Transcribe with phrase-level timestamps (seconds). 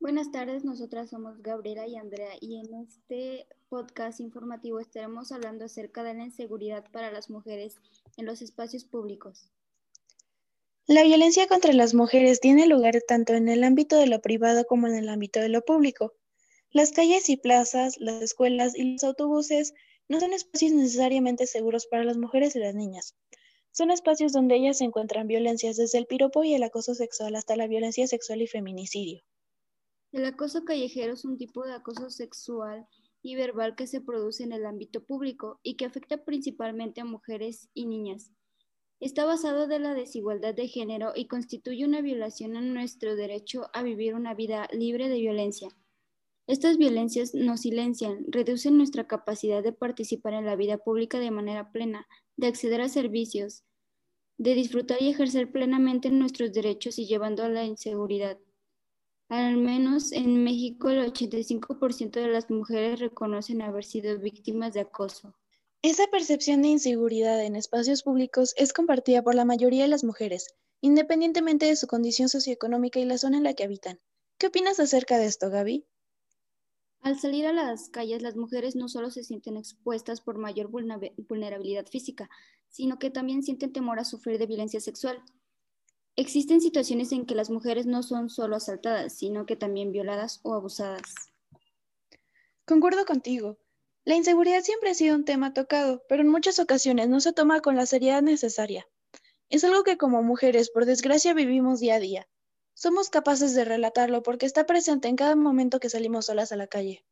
[0.00, 6.02] Buenas tardes, nosotras somos Gabriela y Andrea y en este podcast informativo estaremos hablando acerca
[6.02, 7.76] de la inseguridad para las mujeres
[8.16, 9.50] en los espacios públicos.
[10.86, 14.86] La violencia contra las mujeres tiene lugar tanto en el ámbito de lo privado como
[14.86, 16.14] en el ámbito de lo público.
[16.70, 19.74] Las calles y plazas, las escuelas y los autobuses
[20.08, 23.16] no son espacios necesariamente seguros para las mujeres y las niñas.
[23.70, 27.66] Son espacios donde ellas encuentran violencias desde el piropo y el acoso sexual hasta la
[27.66, 29.22] violencia sexual y feminicidio.
[30.12, 32.86] El acoso callejero es un tipo de acoso sexual
[33.22, 37.68] y verbal que se produce en el ámbito público y que afecta principalmente a mujeres
[37.74, 38.32] y niñas.
[38.98, 43.82] Está basado de la desigualdad de género y constituye una violación a nuestro derecho a
[43.82, 45.68] vivir una vida libre de violencia.
[46.48, 51.70] Estas violencias nos silencian, reducen nuestra capacidad de participar en la vida pública de manera
[51.70, 53.62] plena, de acceder a servicios,
[54.38, 58.38] de disfrutar y ejercer plenamente nuestros derechos y llevando a la inseguridad.
[59.30, 65.36] Al menos en México, el 85% de las mujeres reconocen haber sido víctimas de acoso.
[65.82, 70.48] Esa percepción de inseguridad en espacios públicos es compartida por la mayoría de las mujeres,
[70.80, 74.00] independientemente de su condición socioeconómica y la zona en la que habitan.
[74.36, 75.86] ¿Qué opinas acerca de esto, Gaby?
[76.98, 81.86] Al salir a las calles, las mujeres no solo se sienten expuestas por mayor vulnerabilidad
[81.86, 82.28] física,
[82.68, 85.22] sino que también sienten temor a sufrir de violencia sexual.
[86.16, 90.54] Existen situaciones en que las mujeres no son solo asaltadas, sino que también violadas o
[90.54, 91.14] abusadas.
[92.64, 93.58] Concuerdo contigo.
[94.04, 97.60] La inseguridad siempre ha sido un tema tocado, pero en muchas ocasiones no se toma
[97.60, 98.88] con la seriedad necesaria.
[99.48, 102.28] Es algo que como mujeres, por desgracia, vivimos día a día.
[102.74, 106.66] Somos capaces de relatarlo porque está presente en cada momento que salimos solas a la
[106.66, 107.04] calle.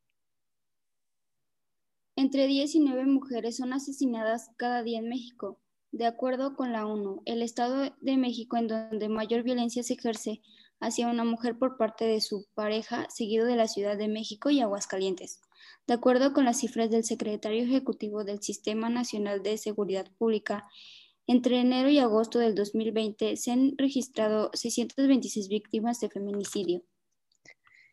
[2.16, 5.60] Entre 10 y 9 mujeres son asesinadas cada día en México.
[5.90, 10.42] De acuerdo con la ONU, el Estado de México en donde mayor violencia se ejerce
[10.80, 14.60] hacia una mujer por parte de su pareja, seguido de la Ciudad de México y
[14.60, 15.40] Aguascalientes.
[15.86, 20.68] De acuerdo con las cifras del secretario ejecutivo del Sistema Nacional de Seguridad Pública,
[21.26, 26.82] entre enero y agosto del 2020 se han registrado 626 víctimas de feminicidio.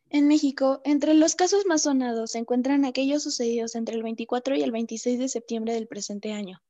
[0.09, 4.63] En México, entre los casos más sonados se encuentran aquellos sucedidos entre el 24 y
[4.63, 6.61] el 26 de septiembre del presente año.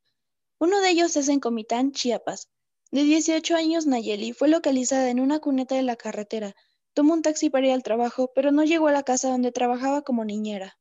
[0.57, 2.49] Uno de ellos es en Comitán, Chiapas.
[2.91, 6.55] De 18 años, Nayeli fue localizada en una cuneta de la carretera.
[6.93, 10.03] Tomó un taxi para ir al trabajo, pero no llegó a la casa donde trabajaba
[10.03, 10.77] como niñera.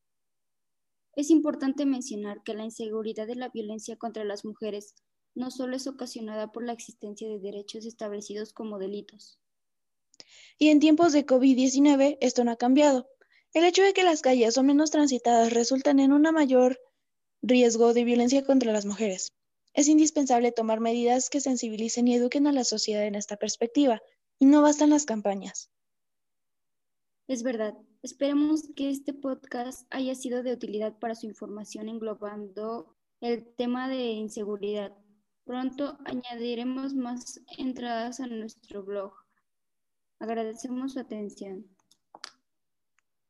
[1.17, 4.95] Es importante mencionar que la inseguridad de la violencia contra las mujeres
[5.35, 9.41] no solo es ocasionada por la existencia de derechos establecidos como delitos.
[10.56, 13.09] Y en tiempos de COVID-19 esto no ha cambiado.
[13.53, 16.81] El hecho de que las calles son menos transitadas resultan en un mayor
[17.43, 19.33] riesgo de violencia contra las mujeres.
[19.75, 24.01] Es indispensable tomar medidas que sensibilicen y eduquen a la sociedad en esta perspectiva,
[24.39, 25.71] y no bastan las campañas.
[27.27, 27.75] Es verdad.
[28.03, 34.11] Esperemos que este podcast haya sido de utilidad para su información englobando el tema de
[34.12, 34.93] inseguridad.
[35.45, 39.12] Pronto añadiremos más entradas a nuestro blog.
[40.19, 41.74] Agradecemos su atención.